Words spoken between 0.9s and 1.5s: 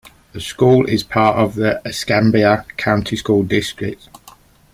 part